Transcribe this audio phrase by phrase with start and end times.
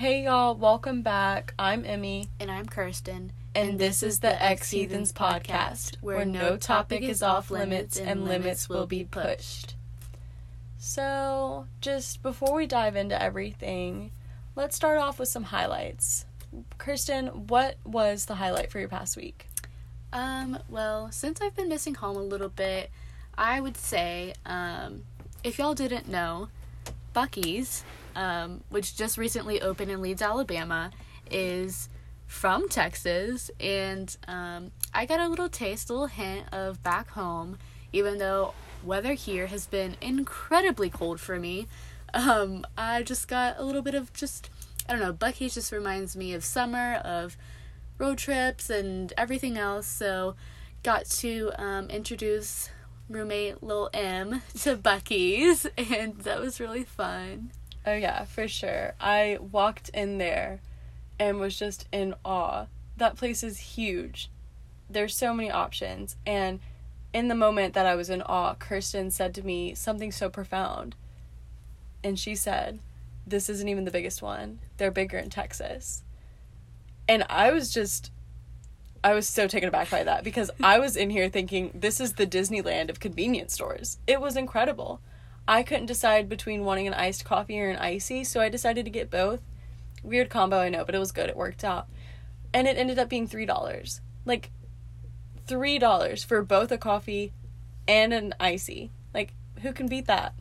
[0.00, 1.52] Hey y'all, welcome back.
[1.58, 3.32] I'm Emmy, And I'm Kirsten.
[3.54, 8.66] and, this is the Ex Heathens podcast, where no topic is off limits and limits
[8.66, 9.74] will be pushed.
[10.78, 14.10] So, just before we dive into everything,
[14.56, 16.24] let's start off with some highlights.
[16.78, 19.48] Kirsten, what was the highlight for your past week?
[20.14, 22.90] Um, well, since I've been missing home a little bit,
[23.36, 25.02] I would say, um,
[25.44, 26.48] if y'all didn't know,
[27.14, 27.84] Buc-ee's,
[28.20, 30.90] um, which just recently opened in Leeds, Alabama,
[31.30, 31.88] is
[32.26, 37.56] from Texas, and um, I got a little taste, a little hint of back home,
[37.94, 38.52] even though
[38.84, 41.66] weather here has been incredibly cold for me.
[42.12, 44.50] Um, I just got a little bit of just,
[44.86, 47.38] I don't know, Buc-ee's just reminds me of summer, of
[47.96, 50.36] road trips, and everything else, so
[50.82, 52.68] got to um, introduce
[53.08, 57.50] roommate Lil M to Buc-ee's, and that was really fun.
[57.90, 58.94] Oh, yeah, for sure.
[59.00, 60.60] I walked in there
[61.18, 62.66] and was just in awe.
[62.96, 64.30] That place is huge.
[64.88, 66.14] There's so many options.
[66.24, 66.60] And
[67.12, 70.94] in the moment that I was in awe, Kirsten said to me something so profound.
[72.04, 72.78] And she said,
[73.26, 74.60] This isn't even the biggest one.
[74.76, 76.04] They're bigger in Texas.
[77.08, 78.12] And I was just,
[79.02, 82.12] I was so taken aback by that because I was in here thinking, This is
[82.12, 83.98] the Disneyland of convenience stores.
[84.06, 85.00] It was incredible.
[85.50, 88.90] I couldn't decide between wanting an iced coffee or an icy, so I decided to
[88.90, 89.40] get both.
[90.04, 91.28] Weird combo, I know, but it was good.
[91.28, 91.88] It worked out.
[92.54, 94.00] And it ended up being $3.
[94.24, 94.52] Like,
[95.48, 97.32] $3 for both a coffee
[97.88, 98.92] and an icy.
[99.12, 100.34] Like, who can beat that?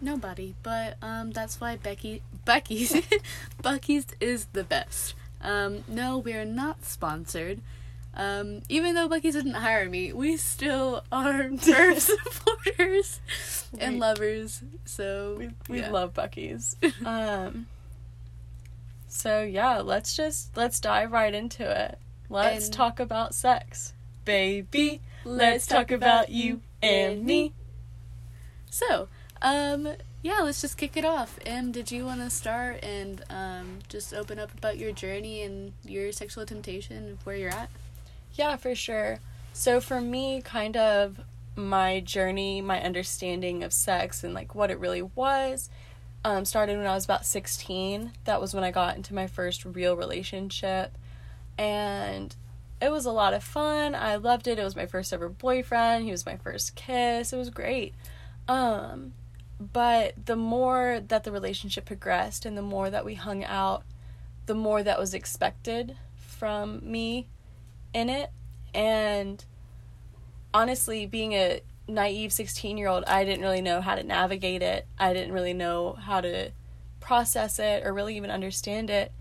[0.00, 2.92] Nobody, but um, that's why Becky Becky's
[3.62, 5.14] Buc-ee's is the best.
[5.40, 7.60] Um, no, we are not sponsored.
[8.16, 13.18] Um, even though Buc-ee's didn't hire me, we still are their supporters
[13.78, 14.62] and We- lovers.
[14.84, 15.90] So We, we yeah.
[15.90, 16.76] love Buc-ee's.
[17.04, 17.66] um,
[19.08, 21.98] so, yeah, let's just, let's dive right into it.
[22.28, 23.92] Let's And- talk about sex.
[24.24, 27.52] Baby, let's talk about you and me.
[28.70, 29.08] So,
[29.42, 29.88] um,
[30.22, 31.38] yeah, let's just kick it off.
[31.44, 35.74] Em, did you want to start and um, just open up about your journey and
[35.84, 37.68] your sexual temptation, of where you're at?
[38.34, 39.20] Yeah, for sure.
[39.52, 41.20] So for me, kind of
[41.56, 45.70] my journey, my understanding of sex and like what it really was,
[46.24, 48.12] um, started when I was about 16.
[48.24, 50.96] That was when I got into my first real relationship.
[51.56, 52.34] And
[52.82, 53.94] it was a lot of fun.
[53.94, 54.58] I loved it.
[54.58, 56.04] It was my first ever boyfriend.
[56.04, 57.32] He was my first kiss.
[57.32, 57.94] It was great.
[58.48, 59.12] Um,
[59.60, 63.84] but the more that the relationship progressed and the more that we hung out,
[64.46, 67.28] the more that was expected from me
[67.94, 68.30] in it.
[68.74, 69.42] And
[70.54, 74.86] honestly being a naive 16 year old i didn't really know how to navigate it.
[74.98, 76.52] I didn't really know how to
[77.00, 79.12] process it or really even understand it.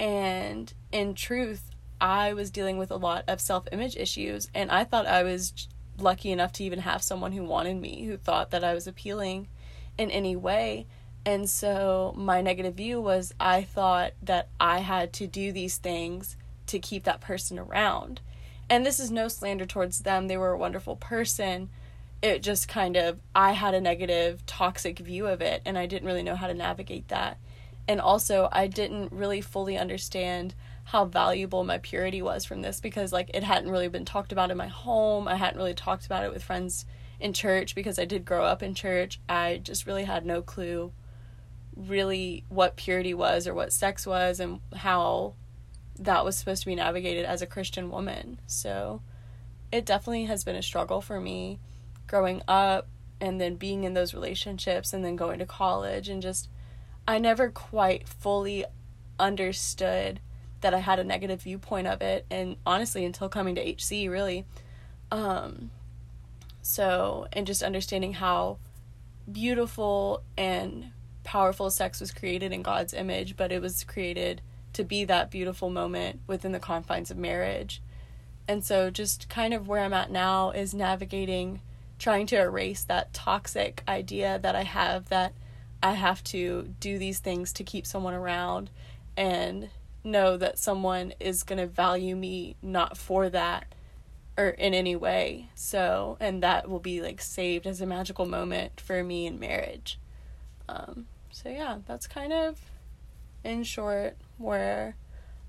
[0.00, 1.70] And in truth
[2.00, 4.48] i was dealing with a lot of self-image issues.
[4.54, 8.16] And i thought i was lucky enough to even have someone who wanted me who
[8.16, 9.48] thought that i was appealing
[9.98, 10.86] in any way.
[11.24, 16.36] And so my negative view was i thought that i had to do these things
[16.66, 18.20] to keep that person around.
[18.68, 20.26] And this is no slander towards them.
[20.26, 21.70] They were a wonderful person.
[22.22, 26.06] It just kind of, I had a negative, toxic view of it, and I didn't
[26.06, 27.38] really know how to navigate that.
[27.86, 30.54] And also, I didn't really fully understand
[30.84, 34.50] how valuable my purity was from this because, like, it hadn't really been talked about
[34.50, 35.28] in my home.
[35.28, 36.86] I hadn't really talked about it with friends
[37.20, 39.20] in church because I did grow up in church.
[39.28, 40.92] I just really had no clue
[41.76, 45.34] really what purity was or what sex was and how
[45.98, 48.40] that was supposed to be navigated as a Christian woman.
[48.46, 49.02] So
[49.72, 51.58] it definitely has been a struggle for me
[52.06, 52.88] growing up
[53.20, 56.48] and then being in those relationships and then going to college and just
[57.08, 58.64] I never quite fully
[59.18, 60.20] understood
[60.60, 64.44] that I had a negative viewpoint of it and honestly until coming to HC really
[65.10, 65.70] um
[66.62, 68.58] so and just understanding how
[69.30, 70.90] beautiful and
[71.24, 74.42] powerful sex was created in God's image but it was created
[74.76, 77.82] to be that beautiful moment within the confines of marriage.
[78.46, 81.60] And so, just kind of where I'm at now is navigating,
[81.98, 85.32] trying to erase that toxic idea that I have that
[85.82, 88.70] I have to do these things to keep someone around
[89.16, 89.70] and
[90.04, 93.74] know that someone is going to value me not for that
[94.38, 95.48] or in any way.
[95.54, 99.98] So, and that will be like saved as a magical moment for me in marriage.
[100.68, 102.60] Um, so, yeah, that's kind of
[103.42, 104.96] in short where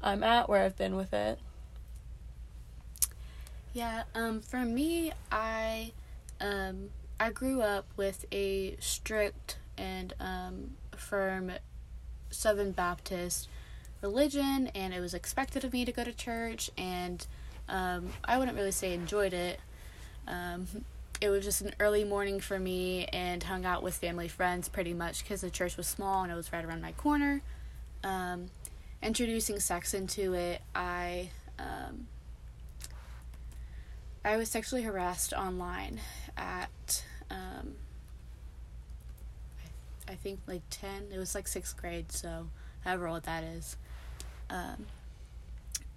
[0.02, 1.40] I'm at, where I've been with it.
[3.74, 5.92] Yeah, um, for me, I,
[6.42, 6.90] um,
[7.20, 11.52] I grew up with a strict and um, firm
[12.30, 13.48] Southern Baptist
[14.02, 17.26] religion and it was expected of me to go to church and
[17.70, 19.60] um, I wouldn't really say enjoyed it.
[20.28, 20.68] Um,
[21.20, 24.94] it was just an early morning for me and hung out with family friends pretty
[24.94, 27.42] much because the church was small and it was right around my corner.
[28.04, 28.50] Um,
[29.02, 31.30] introducing sex into it, I
[31.60, 32.08] um,
[34.24, 36.00] I was sexually harassed online
[36.36, 37.76] at um,
[40.08, 41.08] I, think like ten.
[41.14, 42.50] It was like sixth grade, so
[42.84, 43.78] however old that is.
[44.50, 44.88] Um,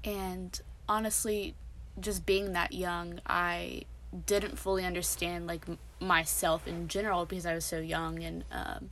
[0.04, 1.54] and honestly,
[1.98, 3.82] just being that young, I
[4.26, 8.90] didn't fully understand like m- myself in general because I was so young and um,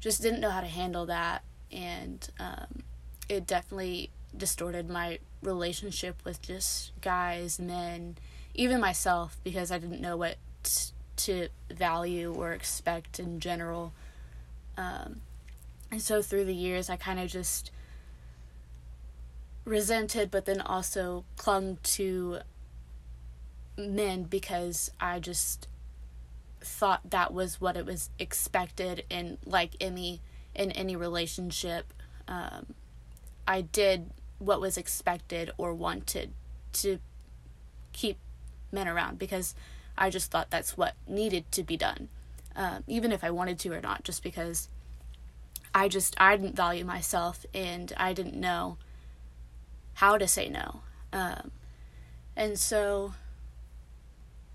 [0.00, 1.42] just didn't know how to handle that,
[1.74, 2.82] and um,
[3.28, 8.16] it definitely distorted my relationship with just guys, men,
[8.54, 13.92] even myself because I didn't know what t- to value or expect in general.
[14.76, 15.20] Um,
[15.90, 17.70] and so through the years, I kind of just
[19.64, 22.40] resented, but then also clung to
[23.76, 25.68] men because I just
[26.60, 30.20] thought that was what it was expected in like any
[30.54, 31.92] in any relationship.
[32.28, 32.74] Um,
[33.46, 36.32] I did what was expected or wanted
[36.74, 36.98] to
[37.92, 38.18] keep
[38.72, 39.54] men around because
[39.96, 42.08] I just thought that's what needed to be done,
[42.56, 44.04] um, even if I wanted to or not.
[44.04, 44.68] Just because
[45.74, 48.78] I just I didn't value myself and I didn't know
[49.94, 50.80] how to say no.
[51.12, 51.52] Um,
[52.36, 53.14] and so,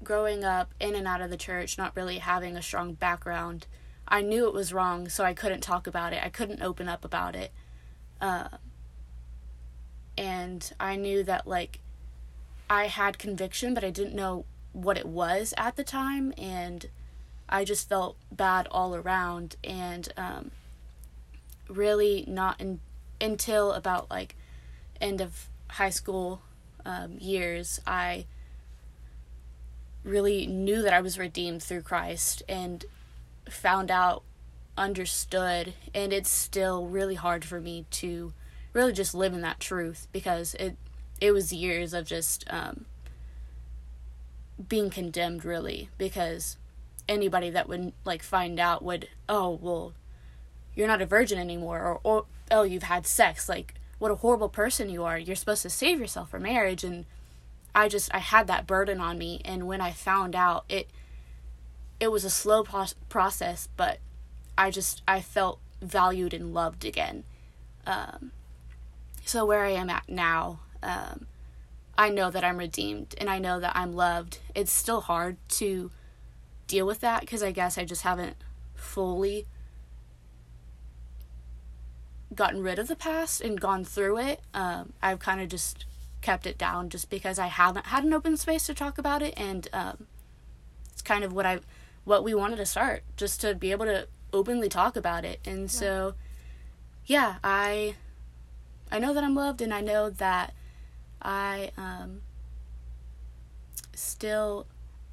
[0.04, 3.68] growing up in and out of the church, not really having a strong background,
[4.10, 6.24] I knew it was wrong, so I couldn't talk about it.
[6.24, 7.52] I couldn't open up about it.
[8.20, 8.50] Uh,
[10.18, 11.80] and I knew that, like,
[12.70, 16.34] I had conviction, but I didn't know what it was at the time.
[16.38, 16.88] And
[17.48, 19.56] I just felt bad all around.
[19.64, 20.52] And um,
[21.68, 22.80] really, not in,
[23.22, 24.36] until about like
[25.00, 26.42] end of high school
[26.86, 28.26] um, years, I
[30.04, 32.86] really knew that I was redeemed through Christ and
[33.54, 34.24] found out,
[34.78, 38.34] understood, and it's still really hard for me to
[38.74, 40.78] really just live in that truth because it
[41.20, 42.86] it was years of just um,
[44.68, 46.56] being condemned really because
[47.10, 49.94] anybody that would like find out would oh well
[50.76, 54.50] you're not a virgin anymore or, or oh you've had sex like what a horrible
[54.50, 55.20] person you are.
[55.20, 56.84] You're supposed to save yourself for marriage.
[56.84, 57.06] And
[57.76, 59.42] I just, I had that burden on me.
[59.46, 60.90] And when I found out, it,
[62.00, 64.00] it was a slow pro- process, but
[64.58, 67.24] I just, I felt valued and loved again.
[67.86, 68.32] Um,
[69.26, 71.26] so where I am at now, um,
[71.98, 74.40] I know that I'm redeemed and I know that I'm loved.
[74.56, 75.92] It's still hard to
[76.68, 78.38] deal with that because I guess I just haven't
[78.76, 79.46] fully
[82.34, 84.42] gotten rid of the past and gone through it.
[84.54, 85.86] Um, I've kind of just
[86.22, 89.34] kept it down just because I haven't had an open space to talk about it,
[89.38, 90.08] and um,
[90.92, 91.60] it's kind of what I
[92.10, 95.40] what we wanted to start, just to be able to openly talk about it.
[95.46, 95.68] And yeah.
[95.68, 96.14] so,
[97.06, 97.96] yeah, I
[98.92, 100.54] I know that I'm loved, and I know that
[101.22, 102.22] I um,
[103.94, 104.66] still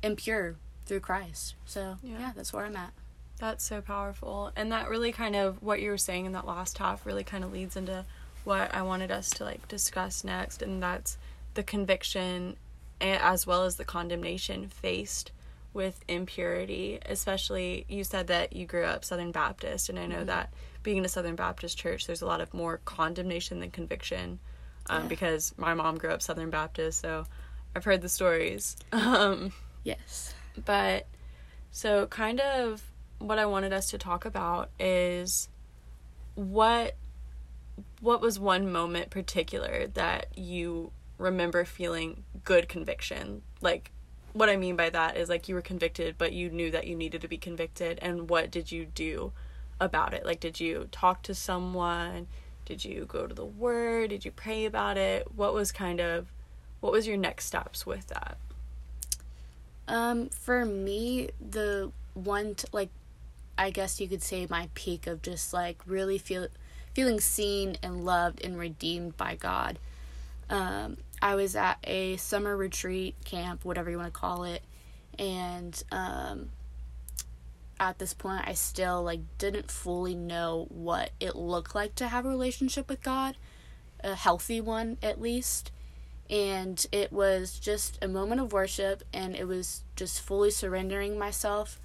[0.03, 0.57] am pure
[0.87, 1.55] through Christ.
[1.67, 2.19] So yeah.
[2.19, 2.93] yeah, that's where I'm at.
[3.39, 4.51] That's so powerful.
[4.57, 7.45] And that really kind of what you were saying in that last half really kind
[7.45, 8.07] of leads into
[8.45, 11.19] what I wanted us to like discuss next and that's
[11.55, 12.57] the conviction
[13.01, 15.33] as well as the condemnation faced
[15.77, 20.27] with impurity, especially you said that you grew up Southern Baptist and I know mm-hmm.
[20.27, 20.53] that
[20.83, 24.41] being in a Southern Baptist church there's a lot of more condemnation than conviction.
[24.89, 25.09] Um, yeah.
[25.09, 27.27] because my mom grew up Southern Baptist, so
[27.75, 28.77] I've heard the stories.
[28.93, 29.53] Um,
[29.85, 30.33] yes.
[30.65, 31.07] But
[31.73, 32.83] so kind of
[33.19, 35.49] what I wanted us to talk about is
[36.35, 36.97] what
[38.01, 43.91] what was one moment particular that you remember feeling good conviction like
[44.37, 46.95] what i mean by that is like you were convicted but you knew that you
[46.95, 49.33] needed to be convicted and what did you do
[49.81, 50.25] about it?
[50.25, 52.27] Like did you talk to someone?
[52.65, 54.11] Did you go to the word?
[54.11, 55.35] Did you pray about it?
[55.35, 56.33] What was kind of
[56.81, 58.39] what was your next steps with that?
[59.89, 62.91] Um for me the one t- like
[63.59, 66.49] I guess you could say my peak of just like really feel
[66.95, 69.79] feeling seen and loved and redeemed by God.
[70.49, 74.63] Um, I was at a summer retreat camp, whatever you want to call it,
[75.19, 76.51] and um,
[77.81, 82.27] at this point, I still like didn't fully know what it looked like to have
[82.27, 83.37] a relationship with God,
[84.01, 85.73] a healthy one at least.
[86.29, 91.81] And it was just a moment of worship, and it was just fully surrendering myself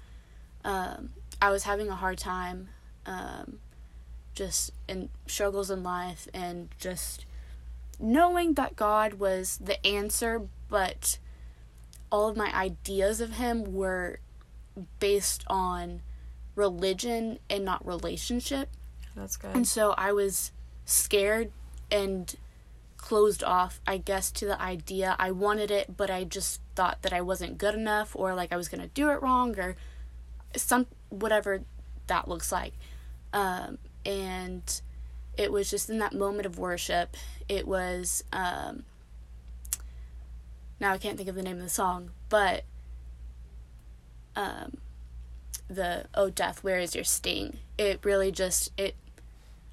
[0.64, 1.10] um,
[1.40, 2.68] I was having a hard time
[3.06, 3.58] um,
[4.34, 7.26] just in struggles in life and just
[7.98, 11.18] knowing that God was the answer, but
[12.10, 14.20] all of my ideas of Him were
[14.98, 16.02] based on
[16.54, 18.68] religion and not relationship.
[19.14, 19.54] That's good.
[19.54, 20.52] And so I was
[20.84, 21.50] scared
[21.90, 22.34] and
[22.96, 25.16] closed off, I guess, to the idea.
[25.18, 28.56] I wanted it, but I just thought that I wasn't good enough or like I
[28.56, 29.76] was going to do it wrong or
[30.56, 31.62] some whatever
[32.06, 32.74] that looks like.
[33.32, 34.80] Um, and
[35.36, 37.16] it was just in that moment of worship.
[37.48, 38.84] It was um,
[40.80, 42.64] now I can't think of the name of the song, but
[44.36, 44.78] um,
[45.68, 47.58] the oh death, where is your sting?
[47.78, 48.94] It really just it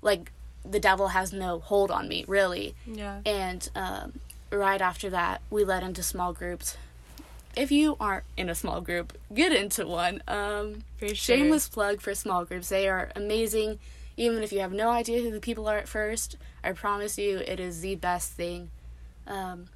[0.02, 0.32] like
[0.64, 2.76] the devil has no hold on me really.
[2.86, 3.22] Yeah.
[3.26, 4.20] And um,
[4.52, 6.78] right after that, we led into small groups.
[7.56, 10.22] If you aren't in a small group, get into one.
[10.28, 11.16] Um, sure.
[11.16, 12.70] Shameless plug for small groups.
[12.70, 13.80] They are amazing.
[14.20, 17.38] Even if you have no idea who the people are at first, I promise you
[17.38, 18.70] it is the best thing.
[19.26, 19.68] Um,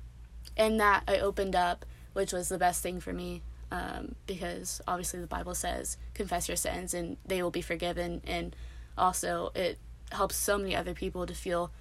[0.58, 5.22] and that I opened up, which was the best thing for me, um, because obviously
[5.22, 8.22] the Bible says, confess your sins and they will be forgiven.
[8.28, 8.54] And
[8.98, 9.78] also, it
[10.12, 11.72] helps so many other people to feel,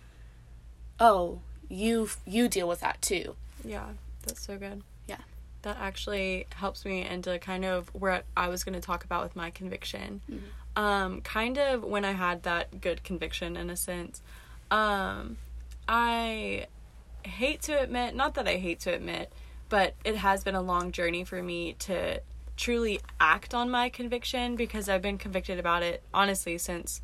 [1.00, 3.34] oh, you you deal with that too.
[3.64, 3.88] Yeah,
[4.24, 4.82] that's so good.
[5.08, 5.16] Yeah.
[5.62, 9.34] That actually helps me into kind of where I was going to talk about with
[9.34, 10.20] my conviction.
[10.74, 14.22] Um, kind of when I had that good conviction in a sense.
[14.70, 15.36] Um,
[15.86, 16.66] I
[17.24, 19.32] hate to admit, not that I hate to admit,
[19.68, 22.20] but it has been a long journey for me to
[22.56, 27.00] truly act on my conviction because I've been convicted about it honestly since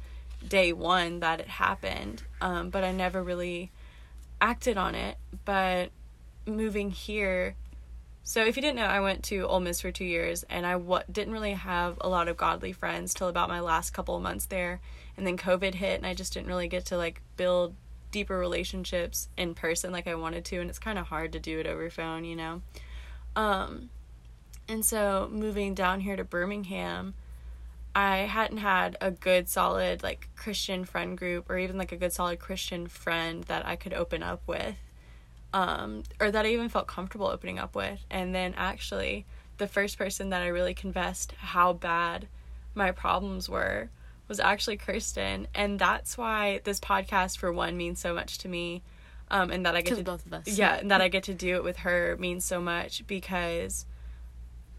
[0.47, 2.23] day one that it happened.
[2.41, 3.71] Um, but I never really
[4.41, 5.17] acted on it.
[5.45, 5.91] But
[6.47, 7.55] moving here,
[8.29, 10.73] so if you didn't know, I went to Ole Miss for two years, and I
[10.73, 14.23] w- didn't really have a lot of godly friends till about my last couple of
[14.23, 14.83] months there,
[15.17, 17.75] and then COVID hit, and I just didn't really get to like build
[18.11, 21.59] deeper relationships in person like I wanted to, and it's kind of hard to do
[21.59, 22.61] it over phone, you know.
[23.35, 23.89] Um,
[24.69, 27.15] and so moving down here to Birmingham,
[27.95, 32.13] I hadn't had a good solid like Christian friend group or even like a good
[32.13, 34.77] solid Christian friend that I could open up with
[35.59, 38.01] um or that I even felt comfortable opening up with.
[38.11, 39.27] And then actually
[39.59, 42.29] the first person that I really confessed how bad
[42.75, 43.91] my problems were
[44.29, 45.49] was actually Kirsten.
[45.55, 48.83] And that's why this podcast for one means so much to me
[49.31, 50.47] um and that I get To both of us.
[50.63, 53.85] yeah and that I get to do it with her means so much because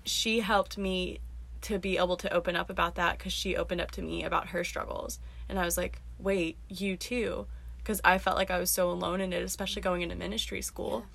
[0.05, 1.19] she helped me
[1.61, 4.47] to be able to open up about that because she opened up to me about
[4.49, 5.19] her struggles.
[5.49, 7.47] And i was like wait you too
[7.89, 11.05] because i felt like i was so alone in it especially going into ministry school.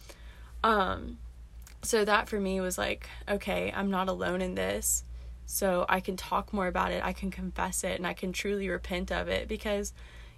[0.64, 1.19] Um
[1.83, 5.04] so that for me was like okay i'm not alone in this.
[5.47, 8.69] So i can talk more about it i can confess it and i can truly
[8.69, 9.93] repent of it because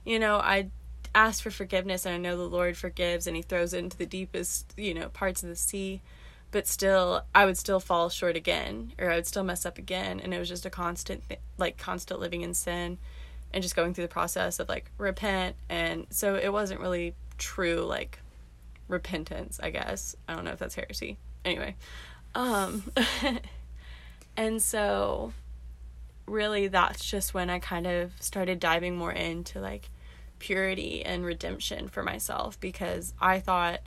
[0.05, 0.69] you know i
[1.15, 4.05] asked for forgiveness and i know the lord forgives and he throws it into the
[4.05, 6.03] deepest you know parts of the sea.
[6.51, 10.21] But still i would still fall short again or i would still mess up again
[10.21, 11.23] and it was just a constant
[11.57, 12.99] like constant living in sin
[13.57, 17.81] and just going through the process of like repent and so it wasn't really true
[17.81, 18.19] like
[18.87, 21.75] repentance i guess i don't know if that's heresy anyway
[22.35, 22.85] um
[24.37, 25.33] and so
[26.27, 29.89] really that's just when i kind of started diving more into like
[30.39, 33.81] purity and redemption for myself because i thought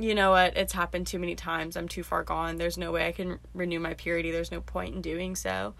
[0.00, 1.76] you know what, it's happened too many times.
[1.76, 2.56] I'm too far gone.
[2.56, 4.30] There's no way I can renew my purity.
[4.30, 5.74] There's no point in doing so.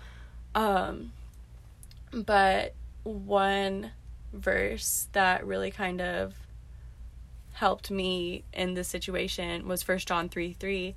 [0.57, 1.13] Um,
[2.13, 2.75] but
[3.09, 3.93] one
[4.33, 6.35] verse that really kind of
[7.53, 10.95] helped me in this situation was First John 3 3.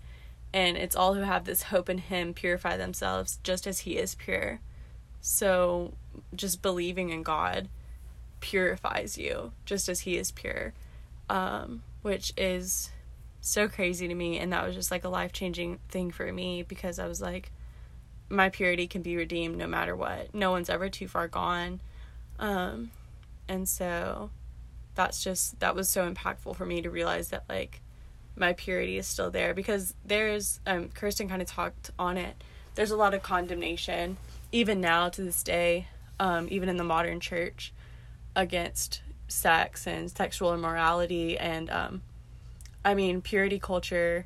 [0.53, 4.15] And it's all who have this hope in Him purify themselves just as He is
[4.15, 4.59] pure.
[5.21, 5.93] So
[6.35, 7.69] just believing in God
[8.41, 10.73] purifies you just as He is pure,
[11.29, 12.89] um, which is
[13.39, 16.99] so crazy to me and that was just like a life-changing thing for me because
[16.99, 17.51] I was like
[18.29, 20.33] my purity can be redeemed no matter what.
[20.33, 21.81] No one's ever too far gone.
[22.39, 22.91] Um
[23.47, 24.29] and so
[24.95, 27.81] that's just that was so impactful for me to realize that like
[28.35, 32.43] my purity is still there because there's um Kirsten kind of talked on it.
[32.75, 34.17] There's a lot of condemnation
[34.51, 35.87] even now to this day
[36.19, 37.73] um even in the modern church
[38.35, 42.01] against sex and sexual immorality and um
[42.83, 44.25] I mean, purity culture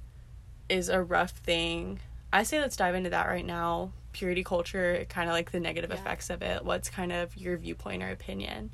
[0.70, 2.00] is a rough thing.
[2.32, 3.92] I say let's dive into that right now.
[4.16, 5.98] Purity culture, kind of like the negative Yeah.
[5.98, 6.64] effects of it.
[6.64, 8.72] What's kind of your viewpoint or opinion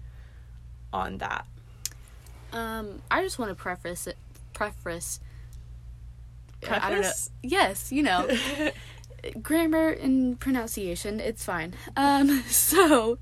[0.94, 1.48] on that?
[2.54, 4.18] Um, I just want to preface it.
[4.54, 5.20] Preface.
[6.70, 7.12] I don't know.
[7.42, 8.30] Yes, you know,
[9.42, 11.20] grammar and pronunciation.
[11.20, 11.74] It's fine.
[11.98, 13.18] Um, so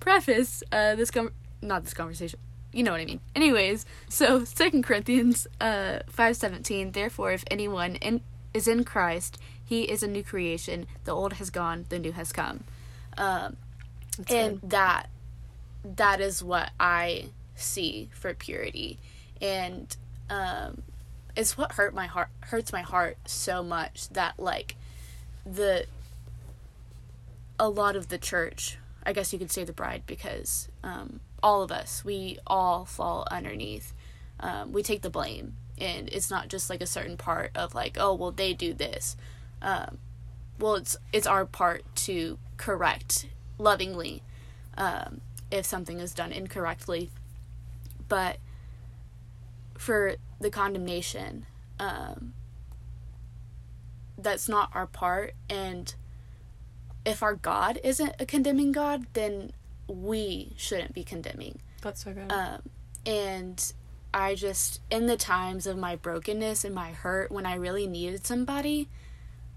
[0.00, 2.38] preface uh, this com- not this conversation.
[2.72, 3.20] You know what I mean.
[3.36, 6.92] Anyways, so Second Corinthians uh, five seventeen.
[6.92, 8.22] Therefore, if anyone in,
[8.54, 9.36] is in Christ,
[9.70, 10.88] he is a new creation.
[11.04, 12.64] The old has gone, the new has come.
[13.16, 13.56] Um,
[14.28, 15.08] and that
[15.84, 18.98] that is what I see for purity,
[19.40, 19.96] and
[20.28, 20.82] um,
[21.36, 24.74] it's what hurt my heart hurts my heart so much that like
[25.46, 25.86] the
[27.60, 31.62] a lot of the church, I guess you could say the bride, because um, all
[31.62, 33.92] of us, we all fall underneath.
[34.40, 37.96] Um, we take the blame, and it's not just like a certain part of like,
[38.00, 39.16] oh well, they do this.
[39.62, 39.98] Um,
[40.58, 43.26] well, it's it's our part to correct
[43.58, 44.22] lovingly
[44.76, 47.10] um, if something is done incorrectly,
[48.08, 48.38] but
[49.76, 51.46] for the condemnation,
[51.78, 52.34] um,
[54.18, 55.94] that's not our part, and
[57.04, 59.52] if our God isn't a condemning God, then
[59.88, 61.60] we shouldn't be condemning.
[61.80, 62.30] That's so good.
[62.30, 62.62] Um,
[63.06, 63.72] and
[64.12, 68.26] I just, in the times of my brokenness and my hurt, when I really needed
[68.26, 68.88] somebody,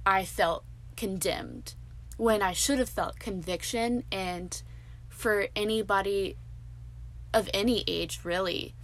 [0.05, 0.63] I felt
[0.95, 1.73] condemned
[2.17, 4.03] when I should have felt conviction.
[4.11, 4.61] And
[5.09, 6.37] for anybody
[7.33, 8.75] of any age, really,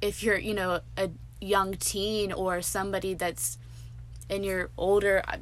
[0.00, 1.10] if you're, you know, a
[1.40, 3.58] young teen or somebody that's
[4.28, 5.38] in your older, I,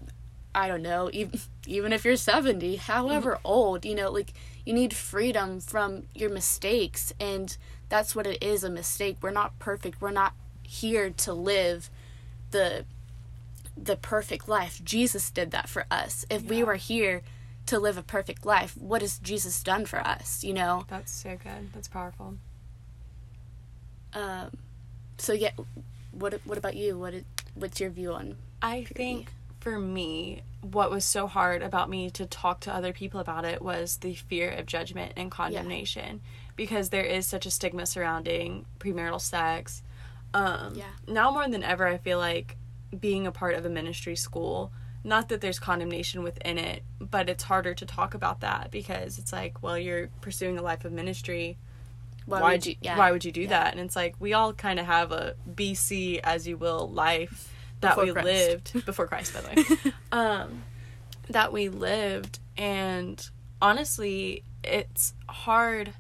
[0.55, 3.47] I don't know, even, even if you're 70, however mm-hmm.
[3.47, 4.33] old, you know, like
[4.65, 7.13] you need freedom from your mistakes.
[7.19, 7.57] And
[7.89, 9.19] that's what it is a mistake.
[9.21, 10.01] We're not perfect.
[10.01, 11.91] We're not here to live
[12.51, 12.85] the
[13.77, 14.81] the perfect life.
[14.85, 16.25] Jesus did that for us.
[16.31, 17.23] If we were here
[17.67, 20.85] to live a perfect life, what has Jesus done for us, you know?
[20.89, 21.73] That's so good.
[21.73, 22.37] That's powerful.
[24.15, 24.51] Um
[25.19, 25.53] so yeah,
[26.11, 26.99] what what about you?
[26.99, 31.89] What it- what's your view on I think for me, what was so hard about
[31.91, 36.21] me to talk to other people about it was the fear of judgment and condemnation
[36.57, 39.83] because there is such a stigma surrounding premarital sex.
[40.35, 40.85] Um, Yeah.
[41.07, 42.57] Now more than ever, I feel like
[42.99, 44.73] being a part of a ministry school,
[45.05, 49.33] not that there's condemnation within it, but it's harder to talk about that because it's
[49.33, 51.57] like, well, you're pursuing a life of ministry.
[52.27, 52.97] why, Why, would you yeah.
[52.97, 53.49] why would you do Yeah.
[53.49, 53.73] that?
[53.73, 57.97] And it's like we all kind of have a BC as you will life that
[57.97, 58.25] Before we Christ.
[58.27, 59.49] lived before Christ, by the
[59.87, 59.93] way.
[60.13, 60.63] um,
[61.31, 63.29] that we lived, and
[63.61, 65.93] honestly, it's hard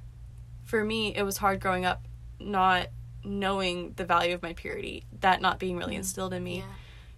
[0.64, 1.12] for me.
[1.16, 2.04] It was hard growing up,
[2.38, 2.86] not
[3.24, 6.58] knowing the value of my purity, that not being really instilled in me.
[6.58, 6.64] Yeah.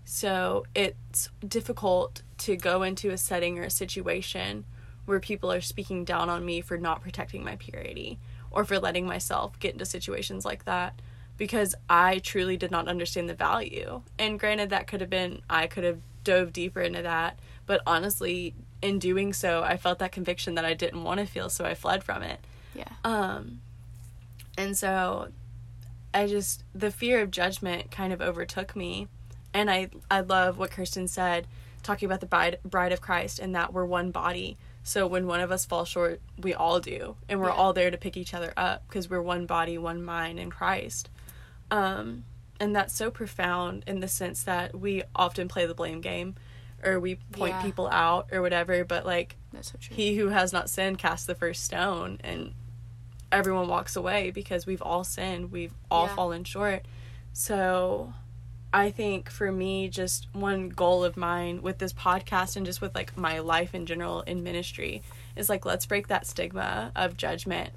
[0.05, 4.65] So it's difficult to go into a setting or a situation
[5.07, 8.19] where people are speaking down on me for not protecting my purity
[8.51, 11.01] or for letting myself get into situations like that
[11.37, 14.03] because I truly did not understand the value.
[14.19, 17.39] And granted, that could have been, I could have dove deeper into that.
[17.67, 21.49] But honestly, in doing so, I felt that conviction that I didn't want to feel,
[21.49, 22.41] so I fled from it.
[22.75, 22.91] Yeah.
[23.05, 23.61] Um,
[24.57, 25.29] and so
[26.13, 29.09] I just the fear of judgment kind of overtook me,
[29.55, 31.47] and I I love what Kirsten said,
[31.83, 34.59] talking about the bride bride of Christ and that we're one body.
[34.83, 37.55] So when one of us falls short, we all do, and we're Yeah.
[37.55, 41.09] all there to pick each other up because we're one body, one mind in Christ.
[41.71, 42.25] Um,
[42.61, 46.35] and that's so profound in the sense that we often play the blame game,
[46.85, 47.63] or we point Yeah.
[47.63, 48.85] people out or whatever.
[48.85, 49.97] But like That's so true.
[49.97, 52.53] he who has not sinned cast the first stone and
[53.33, 56.15] everyone walks away because we've all sinned we've all Yeah.
[56.15, 56.85] fallen short
[57.33, 58.13] so
[58.75, 62.95] i think for me just one goal of mine with this podcast and just with
[62.95, 65.03] like my life in general in ministry
[65.37, 67.71] is like let's break that stigma of judgment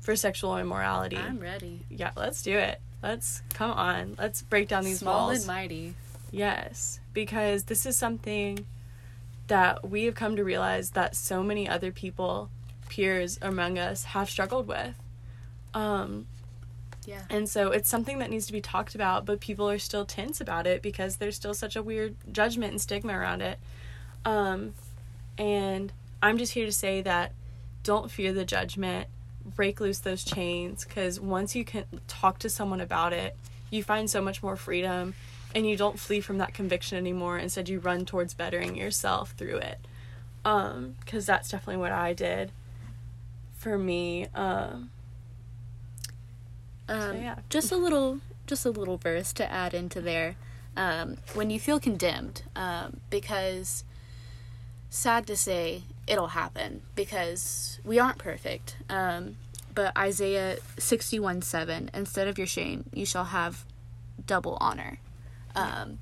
[0.00, 1.84] for sexual immorality I'm ready.
[1.90, 5.94] yeah let's do it let's come on let's break down these Small walls and mighty.
[6.32, 8.64] Yes, because this is something
[9.48, 12.48] that we have come to realize that so many other people,
[12.88, 14.94] peers among us, have struggled with.
[15.74, 16.26] Um,
[17.06, 17.22] Yeah.
[17.30, 20.40] and so it's something that needs to be talked about, but people are still tense
[20.40, 23.58] about it because there's still such a weird judgment and stigma around it.
[24.24, 24.74] Um,
[25.36, 27.32] and I'm just here to say that
[27.82, 29.08] don't fear the judgment,
[29.44, 33.36] break loose those chains, because once you can talk to someone about it,
[33.70, 35.14] you find so much more freedom
[35.54, 37.38] and you don't flee from that conviction anymore.
[37.38, 39.78] Instead, you run towards bettering yourself through it.
[40.44, 42.50] Um, because that's definitely what I did
[43.58, 44.26] for me.
[44.34, 44.90] Um,
[46.88, 47.36] Um, yeah.
[47.48, 50.36] Just a little, just a little verse to add into there.
[50.76, 53.84] Um, when you feel condemned, um, because
[54.90, 58.76] sad to say, it'll happen because we aren't perfect.
[58.88, 59.36] Um,
[59.74, 63.64] but Isaiah sixty-one seven, instead of your shame, you shall have
[64.26, 64.98] double honor.
[65.54, 65.98] Um,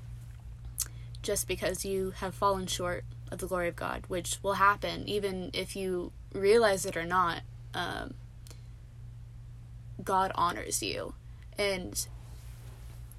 [1.21, 5.51] just because you have fallen short of the glory of God, which will happen even
[5.53, 7.41] if you realize it or not.
[7.73, 8.13] um,
[10.03, 11.13] God honors you,
[11.57, 12.07] and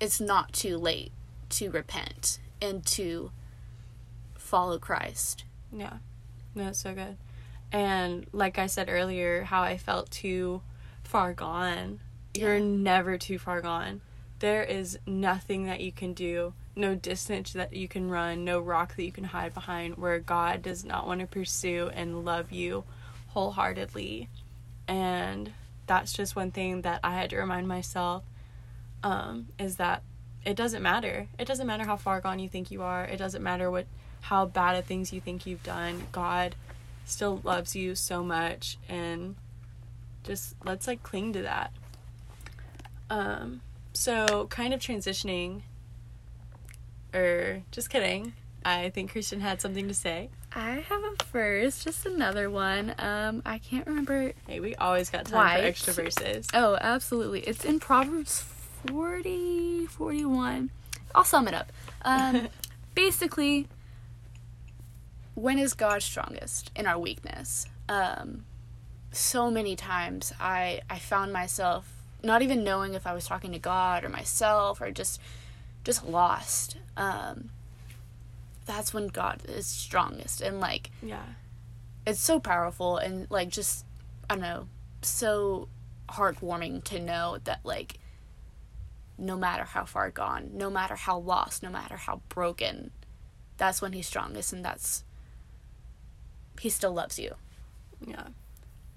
[0.00, 1.12] it's not too late
[1.50, 3.30] to repent and to
[4.34, 5.44] follow Christ.
[5.72, 5.98] Yeah.
[6.54, 7.16] No, it's so good.
[7.70, 10.60] And like I said earlier, how I felt too
[11.02, 12.00] far gone.
[12.34, 14.00] You're never too far gone.
[14.38, 18.96] There is nothing that you can do, no distance that you can run, no rock
[18.96, 22.84] that you can hide behind where God does not want to pursue and love you
[23.28, 24.28] wholeheartedly.
[24.88, 25.52] And
[25.92, 28.24] that's just one thing that I had to remind myself
[29.02, 30.02] um, is that
[30.42, 31.28] it doesn't matter.
[31.38, 33.04] It doesn't matter how far gone you think you are.
[33.04, 33.84] It doesn't matter what
[34.22, 36.04] how bad of things you think you've done.
[36.10, 36.54] God
[37.04, 39.36] still loves you so much and
[40.22, 41.72] just let's like cling to that.
[43.10, 43.60] Um
[43.92, 45.60] so kind of transitioning
[47.12, 48.32] or just kidding.
[48.64, 50.30] I think Kirsten had something to say.
[50.54, 52.94] I have a verse, just another one.
[52.98, 54.32] Um, I can't remember.
[54.46, 55.60] Hey, we always got time Right.
[55.60, 56.46] for extra verses.
[56.52, 57.40] Oh, absolutely.
[57.40, 58.44] It's in Proverbs
[58.86, 60.70] 40, 41.
[61.14, 61.72] I'll sum it up.
[62.02, 62.48] Um,
[62.94, 63.66] basically,
[65.34, 66.70] when is God strongest?
[66.76, 67.66] In our weakness.
[67.88, 68.44] Um,
[69.10, 71.90] so many times I, I found myself
[72.22, 75.20] not even knowing if I was talking to God or myself or just
[75.84, 76.76] just lost.
[76.96, 77.50] Um,
[78.64, 81.24] that's when God is strongest and like Yeah.
[82.06, 83.84] it's so powerful and like just
[84.30, 84.68] I don't know,
[85.02, 85.68] so
[86.08, 87.98] heartwarming to know that like
[89.18, 92.90] no matter how far gone, no matter how lost, no matter how broken,
[93.56, 95.04] that's when he's strongest and that's
[96.60, 97.34] he still loves you.
[98.06, 98.28] Yeah.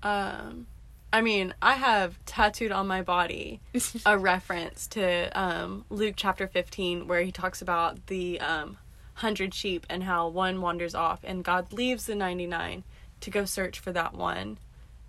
[0.04, 0.68] Um
[1.14, 3.62] I mean, I have tattooed on my body
[4.06, 8.78] a reference to um Luke chapter 15 where he talks about the um
[9.16, 12.84] 100 sheep and how one wanders off and God leaves the 99
[13.22, 14.58] to go search for that one.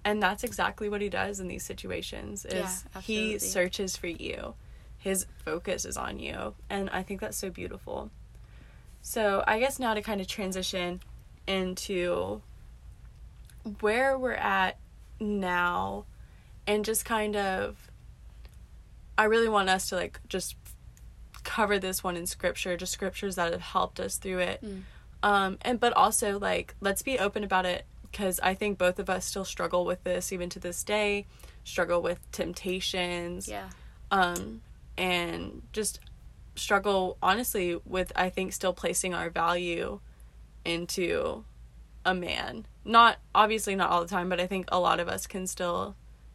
[0.05, 4.55] And that's exactly what he does in these situations is Yeah, he searches for you.
[4.99, 8.11] His focus is on you, and I think that's so beautiful.
[9.03, 11.01] So, I guess now to kind of transition
[11.47, 12.43] into
[13.81, 14.79] where we're at
[15.21, 16.05] now
[16.67, 17.91] and just kind of
[19.19, 20.57] I really want us to like just
[21.47, 24.63] cover this one in scripture, just scriptures that have helped us through it.
[24.63, 24.83] Mm.
[25.23, 29.09] Um and but also like let's be open about it because I think both of
[29.09, 31.27] us still struggle with this even to this day,
[31.65, 33.71] struggle with temptations Yeah.
[34.11, 34.61] um
[34.99, 36.01] and just
[36.57, 40.01] struggle honestly with I think still placing our value
[40.65, 41.45] into
[42.05, 42.67] a man.
[42.85, 45.95] Not obviously not all the time, but I think a lot of us can still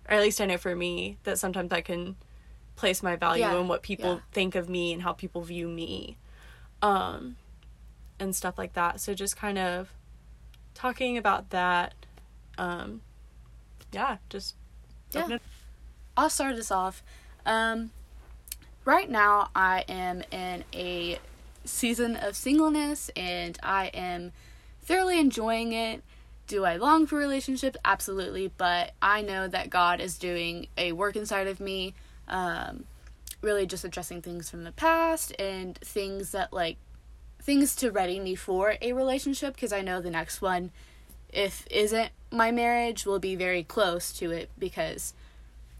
[0.09, 2.15] or at least I know for me that sometimes I can
[2.75, 4.19] place my value Yeah, in what people yeah.
[4.31, 6.17] think of me and how people view me.
[6.81, 7.37] Um
[8.19, 8.99] and stuff like that.
[8.99, 9.93] So just kind of
[10.73, 11.93] talking about that
[12.57, 13.01] um
[13.91, 14.55] yeah, just
[15.13, 15.37] Yeah.
[16.15, 17.03] I'll start us off.
[17.45, 17.91] Um,
[18.85, 21.19] right now, I am in a
[21.65, 24.31] season of singleness and I am
[24.81, 26.03] thoroughly enjoying it.
[26.47, 27.77] Do I long for relationships?
[27.85, 31.93] Absolutely, but I know that God is doing a work inside of me,
[32.27, 32.85] um,
[33.41, 36.77] really just addressing things from the past and things that, like,
[37.41, 40.71] things to ready me for a relationship because I know the next one,
[41.33, 45.13] if isn't my marriage, will be very close to it because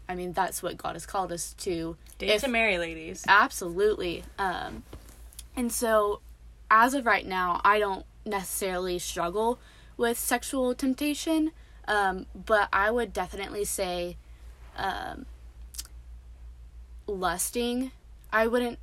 [0.08, 1.96] I mean, that's what God has called us to.
[2.18, 3.24] date If- to marry ladies.
[3.26, 4.24] Absolutely.
[4.38, 4.82] Um,
[5.56, 6.20] and so,
[6.70, 9.58] as of right now, I don't necessarily struggle
[9.96, 11.52] with sexual temptation,
[11.86, 14.16] um, but I would definitely say
[14.76, 15.26] um,
[17.06, 17.92] lusting.
[18.32, 18.78] I wouldn't.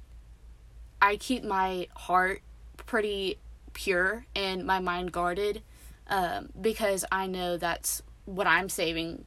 [1.01, 2.41] I keep my heart
[2.85, 3.37] pretty
[3.73, 5.61] pure and my mind guarded
[6.07, 9.23] um, because I know that's what I'm saving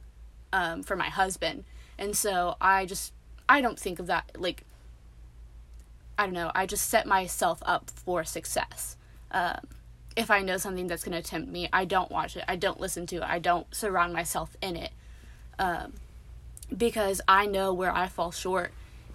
[0.51, 1.63] um, for my husband.
[1.97, 3.13] And so I just,
[3.49, 4.63] I don't think of that like,
[6.17, 8.97] I don't know, I just set myself up for success.
[9.31, 9.67] Um,
[10.15, 12.79] if I know something that's going to tempt me, I don't watch it, I don't
[12.79, 14.91] listen to it, I don't surround myself in it.
[15.57, 15.93] Um,
[16.75, 18.71] because I know where I fall short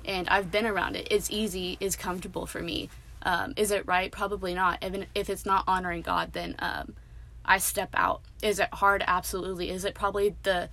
[0.08, 1.06] and I've been around it.
[1.10, 2.88] It's easy, it's comfortable for me.
[3.22, 4.10] Um, is it right?
[4.10, 4.82] Probably not.
[4.82, 6.94] Even if it's not honoring God, then um,
[7.44, 8.22] I step out.
[8.42, 9.04] Is it hard?
[9.06, 9.70] Absolutely.
[9.70, 10.70] Is it probably the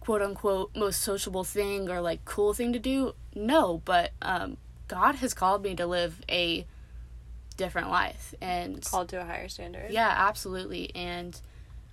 [0.00, 3.14] quote unquote most sociable thing or like cool thing to do?
[3.34, 6.64] No, but um, God has called me to live a
[7.56, 9.90] different life and called to a higher standard.
[9.90, 10.94] yeah, absolutely.
[10.94, 11.40] And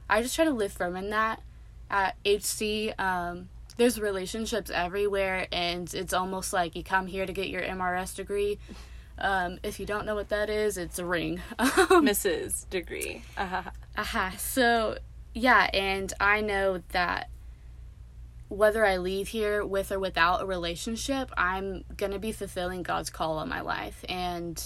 [0.09, 1.41] I just try to live firm in that.
[1.89, 7.49] At HC, um, there's relationships everywhere, and it's almost like you come here to get
[7.49, 8.59] your MRS degree.
[9.17, 11.41] Um, if you don't know what that is, it's a ring.
[11.59, 12.69] Mrs.
[12.69, 13.23] Degree.
[13.37, 13.63] Uh-huh.
[13.97, 14.33] Aha.
[14.37, 14.97] So,
[15.33, 17.29] yeah, and I know that
[18.49, 23.09] whether I leave here with or without a relationship, I'm going to be fulfilling God's
[23.09, 24.03] call on my life.
[24.07, 24.61] And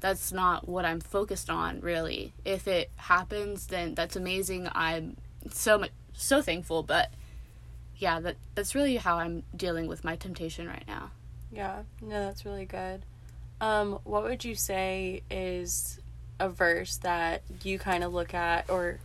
[0.00, 2.34] that's not what I'm focused on, really.
[2.44, 4.68] If it happens, then that's amazing.
[4.72, 5.16] I'm
[5.50, 6.82] so much, so thankful.
[6.82, 7.12] But
[7.98, 11.10] yeah, that that's really how I'm dealing with my temptation right now.
[11.52, 13.02] Yeah, no, that's really good.
[13.60, 15.98] Um, what would you say is
[16.38, 18.98] a verse that you kind of look at or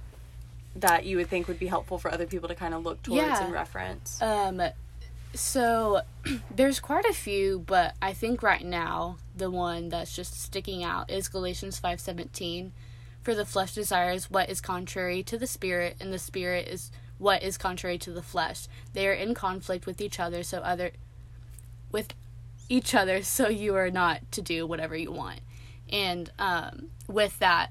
[0.75, 3.21] that you would think would be helpful for other people to kind of look towards
[3.21, 3.43] Yeah.
[3.43, 4.21] and reference?
[4.21, 4.61] Um,
[5.33, 6.01] so
[6.53, 11.09] there's quite a few, but I think right now the one that's just sticking out
[11.09, 12.73] is Galatians five seventeen.
[13.23, 16.91] For the flesh desires what is contrary to the spirit, and the spirit is
[17.21, 18.67] what is contrary to the flesh.
[18.93, 20.91] They are in conflict with each other, so other
[21.91, 22.15] with
[22.67, 25.41] each other, so you are not to do whatever you want.
[25.91, 27.69] And um, with that,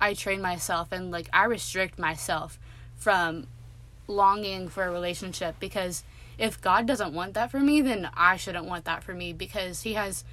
[0.00, 2.58] I train myself and like I restrict myself
[2.96, 3.48] from
[4.06, 6.02] longing for a relationship because
[6.38, 9.82] if God doesn't want that for me, then I shouldn't want that for me because
[9.82, 10.24] He has,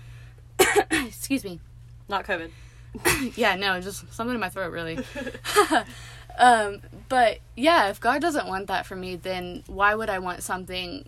[0.91, 1.59] excuse me,
[2.07, 2.51] Not COVID.
[3.35, 4.99] yeah, no, just something in my throat, really.
[6.37, 10.43] um, but yeah, if God doesn't want that for me, then why would I want
[10.43, 11.05] something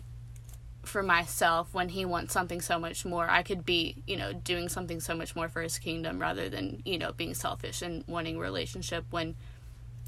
[0.82, 3.28] for myself when He wants something so much more?
[3.28, 6.82] I could be, you know, doing something so much more for His kingdom rather than,
[6.84, 9.34] you know, being selfish and wanting relationship when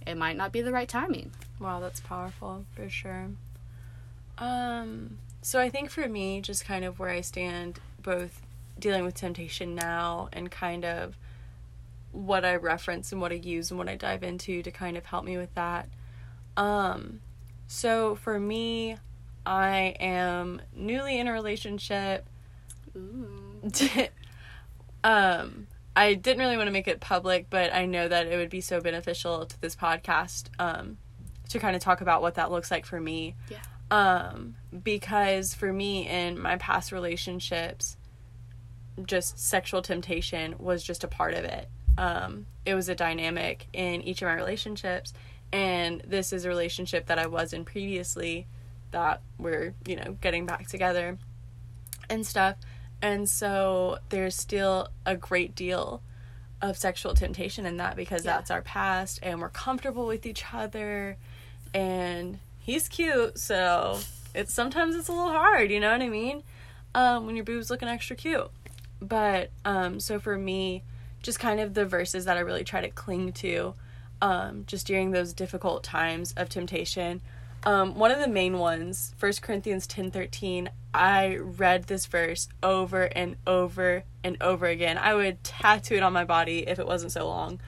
[0.06, 1.32] it might not be the right timing.
[1.58, 3.30] Wow, that's powerful for sure.
[4.38, 8.40] Um, so I think for me, just kind of where I stand, both
[8.78, 11.16] dealing with temptation now and kind of
[12.12, 15.06] what I reference and what I use and what I dive into to kind of
[15.06, 15.88] help me with that.
[16.56, 17.20] Um,
[17.66, 18.96] so for me,
[19.46, 22.26] I am newly in a relationship.
[25.02, 28.50] Um I didn't really want to make it public, but I know that it would
[28.50, 30.98] be so beneficial to this podcast um
[31.48, 33.34] to kind of talk about what that looks like for me.
[33.48, 33.60] Yeah.
[33.90, 37.96] Um because for me in my past relationships
[39.06, 41.68] just sexual temptation was just a part of it.
[42.00, 45.12] Um it was a dynamic in each of my relationships
[45.52, 48.46] and this is a relationship that I was in previously
[48.92, 51.18] that we're, you know, getting back together
[52.08, 52.56] and stuff.
[53.02, 56.02] And so there's still a great deal
[56.62, 58.36] of sexual temptation in that because Yeah.
[58.36, 61.16] that's our past and we're comfortable with each other
[61.74, 63.98] and he's cute, so
[64.34, 66.42] it's sometimes it's a little hard, you know what I mean?
[66.94, 68.50] Um, when your boob's looking extra cute.
[69.00, 70.82] But um so for me,
[71.22, 73.74] just kind of the verses that I really try to cling to
[74.22, 77.20] um just during those difficult times of temptation.
[77.62, 80.70] Um, one of the main ones, 1 Corinthians ten thirteen.
[80.92, 84.98] I read this verse over and over and over again.
[84.98, 87.60] I would tattoo it on my body if it wasn't so long.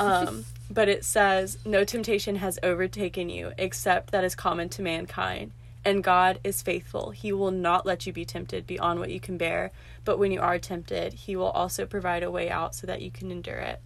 [0.00, 5.52] Um, but it says, No temptation has overtaken you except that is common to mankind.
[5.84, 7.10] And God is faithful.
[7.10, 9.70] He will not let you be tempted beyond what you can bear.
[10.04, 13.10] But when you are tempted, He will also provide a way out so that you
[13.10, 13.82] can endure it.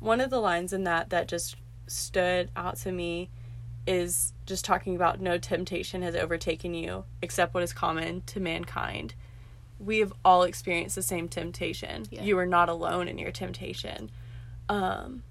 [0.00, 3.30] One of the lines in that that just stood out to me
[3.86, 9.14] is just talking about no temptation has overtaken you except what is common to mankind.
[9.78, 12.04] We have all experienced the same temptation.
[12.10, 12.22] Yeah.
[12.22, 14.10] You are not alone in your temptation.
[14.68, 15.22] Um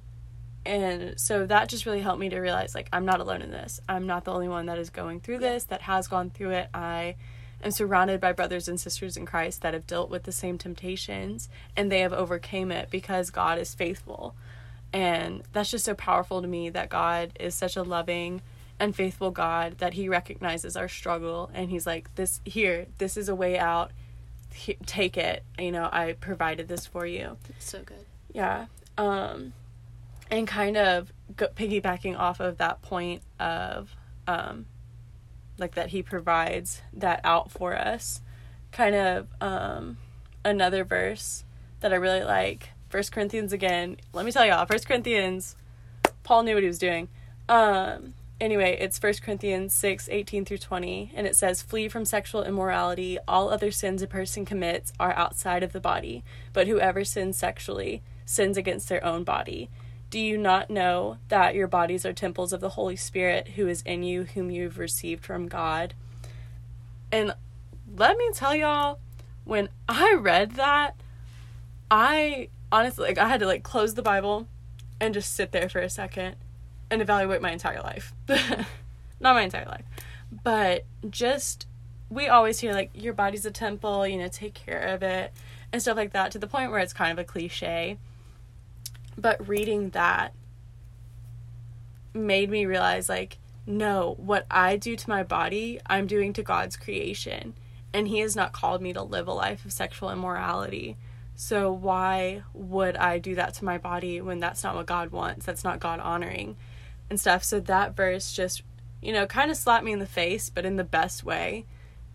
[0.68, 3.80] and so that just really helped me to realize like I'm not alone in this.
[3.90, 6.70] I'm not the only one that is going through this, that has gone through it.
[6.74, 7.16] I
[7.64, 11.50] am surrounded by brothers and sisters in Christ that have dealt with the same temptations
[11.76, 14.36] and they have overcame it because God is faithful.
[14.94, 18.42] And that's just so powerful to me that God is such a loving
[18.80, 23.28] and faithful God that he recognizes our struggle and he's like this here this is
[23.28, 23.90] a way out
[24.54, 28.06] He- take it you know I provided this for you So good.
[28.34, 29.54] yeah um
[30.30, 33.96] and kind of go- piggybacking off of that point of
[34.28, 34.66] um
[35.58, 38.22] like that he provides that out for us
[38.72, 39.98] kind of um
[40.44, 41.44] another verse
[41.80, 45.56] that i really like first corinthians again let me tell y'all first corinthians
[46.28, 47.08] paul knew what he was doing.
[47.48, 52.44] Um anyway it's first corinthians 6 18 through 20 and it says flee from sexual
[52.44, 53.18] immorality.
[53.28, 58.04] All other sins a person commits are outside of the body but whoever sins sexually
[58.26, 59.70] sins against their own body
[60.10, 63.82] do you not know that your bodies are temples of the holy spirit who is
[63.84, 65.94] in you whom you've received from god
[67.12, 67.34] and
[67.96, 69.00] let me tell y'all
[69.44, 70.96] when i read that
[71.90, 74.48] i honestly like i had to like close the bible
[75.00, 76.36] and just sit there for a second
[76.90, 78.14] and evaluate my entire life.
[79.20, 79.86] Not my entire life,
[80.44, 81.68] but just
[82.10, 85.34] we always hear like your body's a temple, you know, take care of it
[85.74, 87.98] and stuff like that to the point where it's kind of a cliche.
[89.18, 90.34] But reading that
[92.14, 96.78] made me realize like no, what I do to my body, I'm doing to God's
[96.78, 97.54] creation.
[97.94, 100.96] And He has not called me to live a life of sexual immorality.
[101.36, 105.46] So why would I do that to my body when that's not what God wants?
[105.46, 106.56] That's not God honoring
[107.10, 107.44] and stuff.
[107.44, 108.64] So that verse just,
[109.02, 111.66] you know, kind of slapped me in the face, but in the best way.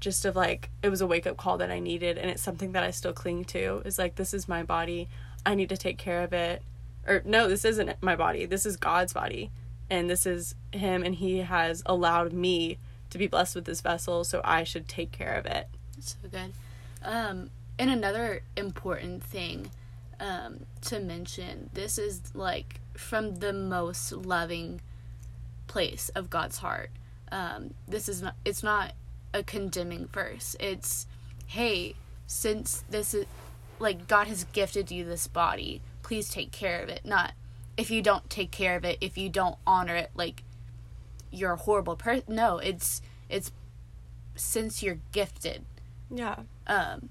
[0.01, 2.19] Just of like, it was a wake up call that I needed.
[2.19, 5.09] And it's something that I still cling to is like, this is my body.
[5.45, 6.63] I need to take care of it.
[7.07, 8.47] Or, no, this isn't my body.
[8.47, 9.51] This is God's body.
[9.91, 12.79] And this is him and he has allowed me
[13.11, 15.69] to be blessed with this vessel so i should take care of it.
[16.01, 16.53] So good.
[17.03, 19.71] Um and another important thing
[20.19, 24.81] um to mention this is like from the most loving
[25.67, 26.91] place of god's heart.
[27.31, 28.93] Um this is not it's not
[29.35, 30.57] a condemning verse.
[30.59, 31.07] It's
[31.49, 31.95] hey
[32.27, 33.27] since this is
[33.79, 37.33] like god has gifted you this body please take care of it not
[37.77, 40.43] if you don't take care of it, if you don't honor it, like
[41.31, 42.35] you're a horrible person.
[42.35, 43.51] No, it's it's
[44.35, 45.65] since you're gifted.
[46.11, 46.37] Yeah.
[46.67, 47.09] Um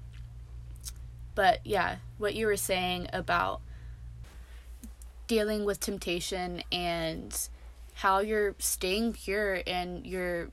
[1.34, 3.60] but yeah, what you were saying about
[5.26, 7.48] dealing with temptation and
[7.94, 10.50] how you're staying pure in your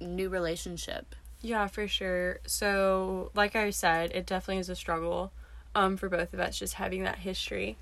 [0.00, 1.14] new relationship.
[1.42, 2.40] Yeah, for sure.
[2.46, 5.32] So, like I said, it definitely is a struggle
[5.74, 7.76] um for both of us just having that history.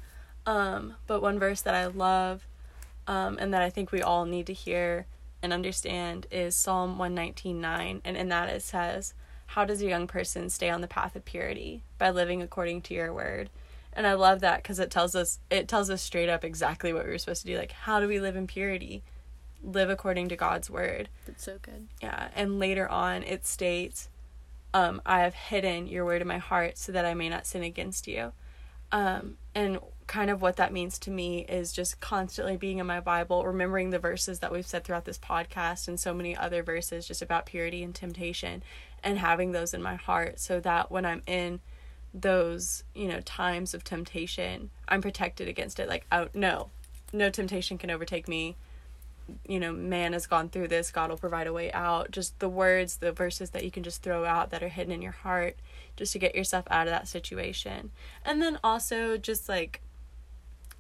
[0.46, 2.46] Um, but one verse that I love
[3.07, 5.07] um, and that I think we all need to hear
[5.42, 9.14] and understand is Psalm 119:9 and in that it says,
[9.48, 12.94] "How does a young person stay on the path of purity by living according to
[12.94, 13.51] your word?"
[13.92, 17.05] And I love that cuz it tells us it tells us straight up exactly what
[17.05, 19.03] we were supposed to do like how do we live in purity?
[19.62, 21.09] Live according to God's word.
[21.27, 21.88] That's so good.
[22.01, 24.09] Yeah, and later on it states,
[24.74, 27.62] um, I have hidden your word in my heart so that I may not sin
[27.62, 28.33] against you.
[28.92, 33.00] Um, and kind of what that means to me is just constantly being in my
[33.00, 37.07] Bible, remembering the verses that we've said throughout this podcast and so many other verses
[37.07, 38.62] just about purity and temptation
[39.04, 41.61] and having those in my heart so that when I'm in
[42.14, 45.88] those, you know, times of temptation, I'm protected against it.
[45.88, 46.70] Like, oh, no,
[47.12, 48.57] no temptation can overtake me.
[49.47, 52.11] You know, man has gone through this, God will provide a way out.
[52.11, 55.03] Just the words, the verses that you can just throw out that are hidden in
[55.03, 55.57] your heart
[55.97, 57.91] just to get yourself out of that situation.
[58.25, 59.83] And then also just like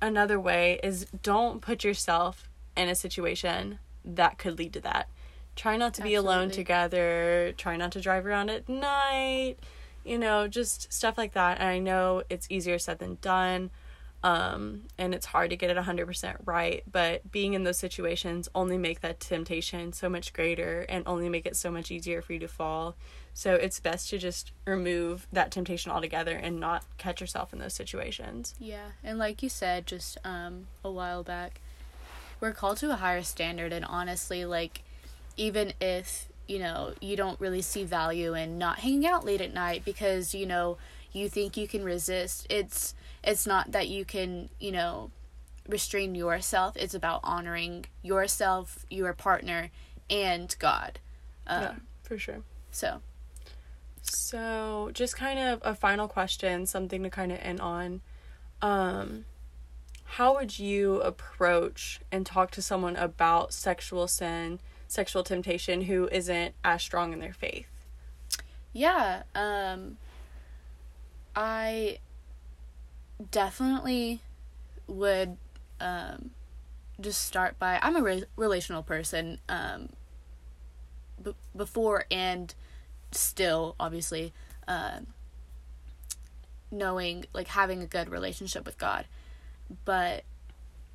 [0.00, 5.08] another way is don't put yourself in a situation that could lead to that.
[5.56, 6.36] Try not to be Absolutely.
[6.36, 7.52] alone together.
[7.56, 9.56] Try not to drive around at night.
[10.04, 11.58] You know, just stuff like that.
[11.58, 13.70] And I know it's easier said than done.
[14.22, 18.76] Um, and it's hard to get it 100% right, but being in those situations only
[18.76, 22.40] make that temptation so much greater and only make it so much easier for you
[22.40, 22.96] to fall.
[23.32, 27.74] So it's best to just remove that temptation altogether and not catch yourself in those
[27.74, 28.56] situations.
[28.58, 31.60] Yeah, and like you said just um a while back,
[32.40, 34.82] we're called to a higher standard and honestly like
[35.36, 39.54] even if, you know, you don't really see value in not hanging out late at
[39.54, 40.76] night because, you know,
[41.12, 42.94] you think you can resist, it's
[43.28, 45.10] it's not that you can, you know,
[45.68, 46.76] restrain yourself.
[46.76, 49.70] It's about honoring yourself, your partner,
[50.08, 50.98] and God.
[51.46, 52.42] Um, yeah, for sure.
[52.70, 53.00] So
[54.02, 58.00] so, just kind of a final question, something to kind of end on.
[58.62, 59.24] Um,
[60.04, 66.54] how would you approach and talk to someone about sexual sin, sexual temptation who isn't
[66.64, 67.66] as strong in their faith?
[68.72, 69.98] Yeah, um,
[71.36, 71.98] I
[73.30, 74.20] definitely
[74.86, 75.36] would
[75.80, 76.30] um,
[77.00, 79.90] just start by I'm a re- relational person um,
[81.22, 82.54] b- before and
[83.12, 84.32] still obviously
[84.66, 85.00] uh,
[86.70, 89.06] knowing like having a good relationship with god.
[89.84, 90.24] But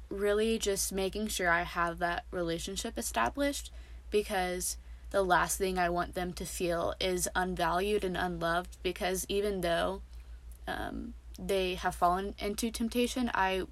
[0.09, 3.71] really just making sure i have that relationship established
[4.11, 4.77] because
[5.11, 10.01] the last thing i want them to feel is unvalued and unloved because even though
[10.67, 13.63] um, they have fallen into temptation i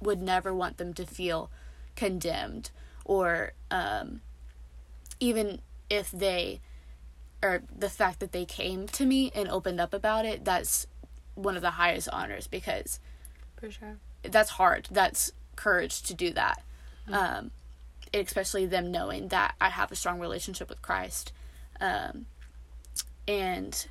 [0.00, 1.50] would never want them to feel
[1.94, 2.70] condemned
[3.04, 4.20] or um,
[5.20, 6.60] even if they
[7.42, 10.86] or the fact that they came to me and opened up about it, that's
[11.34, 12.98] one of the highest honors because
[13.56, 14.88] for sure that's hard.
[14.90, 16.62] That's courage to do that.
[17.08, 17.14] Mm-hmm.
[17.14, 17.50] Um,
[18.12, 21.32] especially them knowing that I have a strong relationship with Christ.
[21.80, 22.26] Um,
[23.28, 23.86] and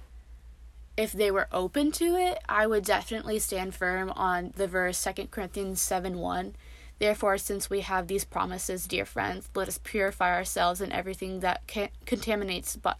[0.97, 5.27] if they were open to it, I would definitely stand firm on the verse 2
[5.27, 6.55] Corinthians 7 1.
[6.97, 11.67] Therefore, since we have these promises, dear friends, let us purify ourselves in everything that
[11.67, 12.97] can- contaminates but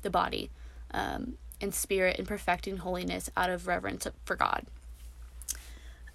[0.00, 0.50] the body
[0.92, 4.66] um, in spirit and perfecting holiness out of reverence for God.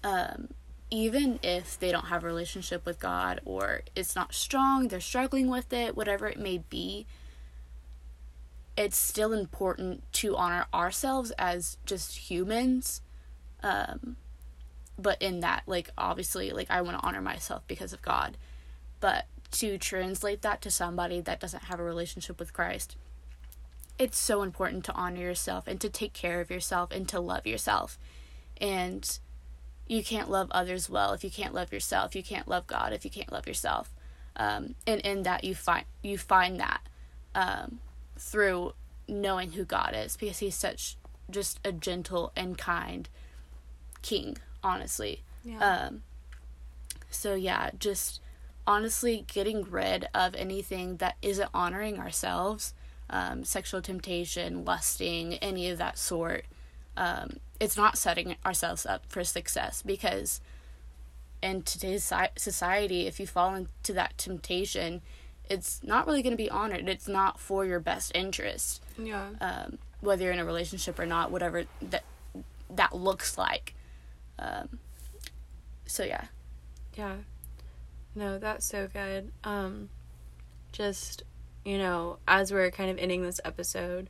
[0.02, 0.48] Um,
[0.90, 5.48] even if they don't have a relationship with God or it's not strong, they're struggling
[5.48, 7.06] with it, whatever it may be,
[8.76, 13.02] it's still important to honor ourselves as just humans.
[13.62, 14.16] Um,
[14.98, 18.36] but in that, like, obviously, like, I want to honor myself because of God.
[19.00, 22.96] But to translate that to somebody that doesn't have a relationship with Christ,
[23.98, 27.46] it's so important to honor yourself and to take care of yourself and to love
[27.46, 27.98] yourself.
[28.60, 29.18] And
[29.86, 32.14] you can't love others well if you can't love yourself.
[32.14, 33.90] You can't love God if you can't love yourself.
[34.36, 36.80] Um, and in that you find you find that
[37.34, 37.80] um,
[38.22, 38.72] through
[39.08, 40.96] knowing who God is because He's such
[41.30, 43.08] just a gentle and kind
[44.02, 44.38] King.
[44.62, 45.58] Honestly, Yeah.
[45.58, 46.02] um,
[47.10, 48.20] so yeah, just
[48.66, 52.74] honestly getting rid of anything that isn't honoring ourselves,
[53.10, 56.44] um, sexual temptation, lusting, any of that sort.
[56.96, 60.40] Um, it's not setting ourselves up for success because
[61.42, 65.02] in today's society, if you fall into that temptation,
[65.52, 66.88] it's not really going to be honored.
[66.88, 69.28] It's not for your best interest, yeah.
[69.40, 72.04] um, whether you're in a relationship or not, whatever that
[72.70, 73.74] that looks like.
[74.38, 74.78] Um,
[75.86, 76.24] so yeah,
[76.96, 77.16] Yeah.
[78.14, 79.30] No, that's so good.
[79.44, 79.90] Um
[80.72, 81.22] just,
[81.66, 84.08] you know, as we're kind of ending this episode,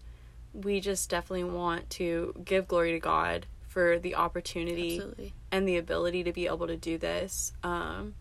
[0.53, 5.34] we just definitely want to give glory to God for the opportunity absolutely.
[5.51, 7.53] and the ability to be able to do this.
[7.64, 8.14] Um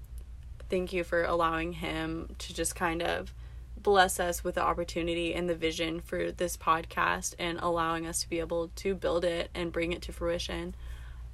[0.72, 3.34] thank you for allowing him to just kind of
[3.78, 8.30] bless us with the opportunity and the vision for this podcast and allowing us to
[8.30, 10.74] be able to build it and bring it to fruition.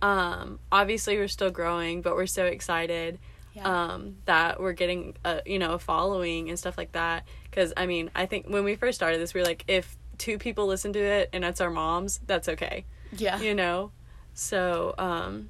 [0.01, 3.19] Um obviously we're still growing, but we're so excited
[3.53, 3.67] Yeah.
[3.91, 7.85] um that we're getting a you know a following and stuff like that cuz I
[7.85, 10.93] mean, I think when we first started this we were like if two people listen
[10.93, 13.39] to it and it's our moms, that's okay yeah.
[13.39, 13.91] you know
[14.33, 15.49] so um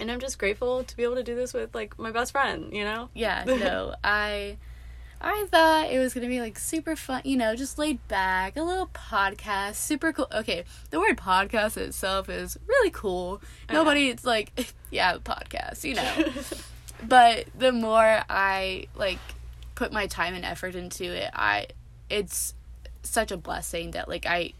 [0.00, 2.72] and i'm just grateful to be able to do this with like my best friend
[2.72, 4.56] you know yeah no i
[5.20, 8.62] i thought it was gonna be like super fun you know just laid back a
[8.62, 13.80] little podcast super cool okay the word podcast itself is really cool I know.
[13.80, 16.24] nobody it's like yeah podcast you know
[17.06, 19.18] but the more i like
[19.74, 21.66] put my time and effort into it i
[22.10, 22.54] it's
[23.02, 24.52] such a blessing that like i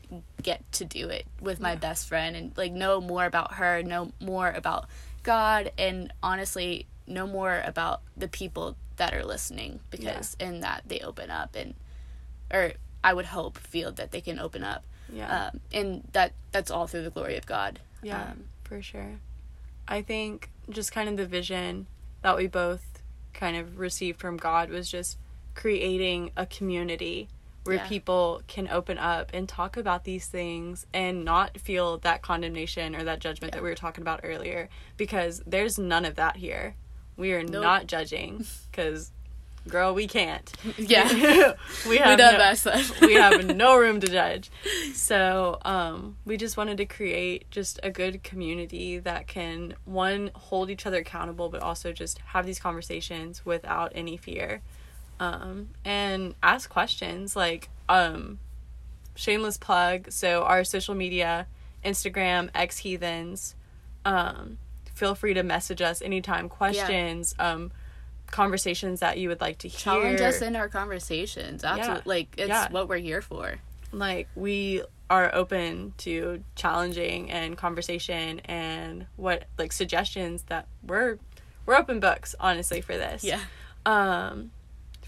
[0.43, 1.77] get to do it with my Yeah.
[1.77, 4.87] best friend and like know more about her know more about
[5.23, 11.01] god and honestly know more about the people that are listening because in that they
[11.01, 11.75] open up and
[12.53, 14.85] or i would hope feel that they can open up.
[15.13, 15.49] Yeah.
[15.49, 17.81] Um, and that that's all through the glory of god.
[18.03, 19.19] Yeah um, for sure.
[19.89, 21.87] I think just kind of the vision
[22.23, 23.03] that we both
[23.33, 25.19] kind of received from god was just
[25.55, 27.29] creating a community
[27.65, 27.87] where Yeah.
[27.89, 33.05] people can open up and talk about these things and not feel that condemnation or
[33.05, 36.75] that judgment that we were talking about earlier because there's none of that here.
[37.17, 37.63] We are Nope.
[37.63, 39.13] not judging cuz
[39.69, 40.51] girl, we can't.
[40.79, 41.53] yeah
[41.85, 42.67] we we have done no, best
[43.03, 44.51] we have no room to judge.
[44.95, 50.71] So, um, we just wanted to create just a good community that can one hold
[50.71, 54.63] each other accountable, but also just have these conversations without any fear,
[55.21, 58.41] um, and ask questions like um,
[59.15, 60.11] shameless plug.
[60.11, 61.47] So our social media,
[61.85, 63.55] Instagram, X Heathens.
[64.05, 64.59] Um,
[64.95, 66.49] feel free to message us anytime.
[66.49, 67.35] Questions.
[67.39, 67.71] Um,
[68.31, 72.49] conversations that you would like to hear challenge us in our conversations absolutely like it's
[72.49, 72.69] Yeah.
[72.71, 73.57] what we're here for
[73.91, 81.19] like we are open to challenging and conversation and what like suggestions that we're
[81.67, 83.41] we're open books honestly for this yeah
[83.85, 84.53] um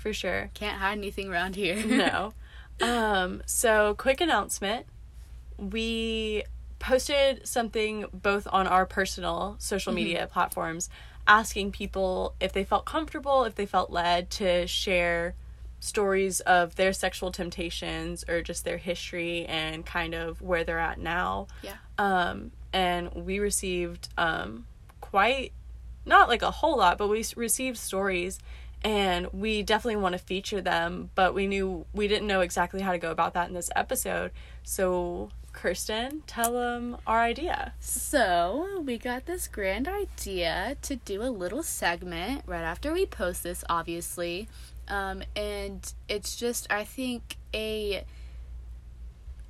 [0.02, 0.50] for sure.
[0.54, 1.76] Can't hide anything around here.
[1.86, 2.34] No.
[2.80, 4.86] Um so quick announcement.
[5.56, 6.42] We
[6.80, 10.88] posted something both on our personal social media platforms
[11.28, 15.36] asking people if they felt comfortable if they felt led to share
[15.78, 20.98] stories of their sexual temptations or just their history and kind of where they're at
[20.98, 21.48] now.
[21.62, 21.74] Yeah.
[21.98, 24.66] Um, and we received um,
[25.00, 25.52] quite
[26.06, 28.40] not like a whole lot but we received stories
[28.84, 32.92] and we definitely want to feature them but we knew we didn't know exactly how
[32.92, 34.30] to go about that in this episode
[34.62, 41.28] so kirsten tell them our idea So, we got this grand idea to do a
[41.28, 44.48] little segment right after we post this, obviously.
[44.88, 48.04] Um, and it's just, I think, a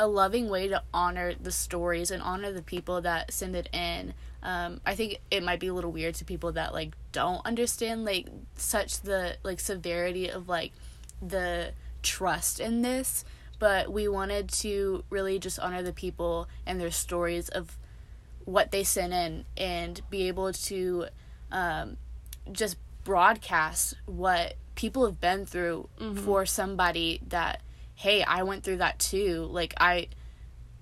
[0.00, 4.14] a loving way to honor the stories and honor the people that send it in.
[4.42, 8.04] Um, I think it might be a little weird to people that like don't understand
[8.04, 8.26] like
[8.56, 10.72] such the like severity of like
[11.20, 11.72] the
[12.02, 13.24] trust in this,
[13.58, 17.78] but we wanted to really just honor the people and their stories of
[18.44, 21.06] what they sent in and be able to
[21.52, 21.96] um,
[22.50, 25.88] just broadcast what people have been through
[26.24, 27.60] for somebody that
[27.94, 29.46] hey i went through that too.
[29.50, 30.08] Like i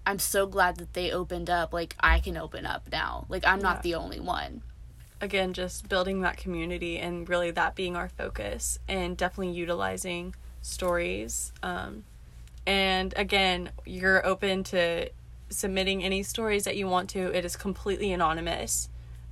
[0.07, 3.27] i'm so glad that they opened up like i can open up now.
[3.29, 4.63] Like i'm not the only one.
[5.21, 11.53] Again just building that community and really that being our focus and definitely utilizing stories
[11.63, 12.05] um,
[12.67, 15.11] and again you're open to
[15.51, 17.37] submitting any stories that you want to.
[17.37, 18.89] It is completely anonymous.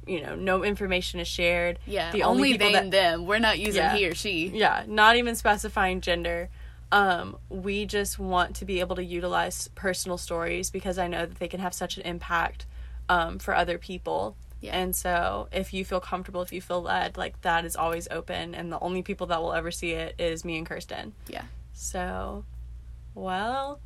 [0.07, 1.79] You know no information is shared.
[1.87, 3.27] Yeah the only, only, they that and them.
[3.27, 3.97] We're not using Yeah.
[3.97, 4.49] he or she.
[4.49, 6.51] Yeah not even specifying gender
[6.91, 11.39] um, we just want to be able to utilize personal stories because i know that
[11.39, 12.65] they can have such an impact
[13.11, 14.37] um, for other people.
[14.61, 14.77] Yeah.
[14.77, 18.55] and so if you feel comfortable if you feel led like that is always open
[18.57, 21.13] and the only people that will ever see it is me and kirsten.
[21.29, 21.45] Yeah.
[21.73, 22.45] So
[23.15, 23.81] well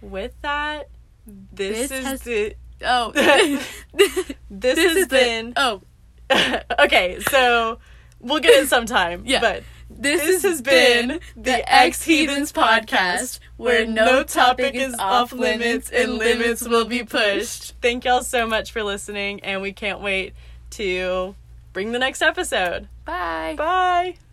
[0.00, 0.88] with that
[1.26, 3.12] this, This is has- the oh.
[3.92, 5.82] This, this has is the- been oh.
[6.78, 7.78] Okay so
[8.20, 9.40] we'll get it sometime Yeah.
[9.40, 15.90] but This, This has been the Ex Heathens podcast, where no topic is off limits
[15.90, 17.74] and limits will be pushed.
[17.80, 20.34] Thank y'all so much for listening, and we can't wait
[20.70, 21.34] to
[21.72, 22.88] bring the next episode.
[23.04, 23.54] Bye.
[23.56, 24.16] Bye.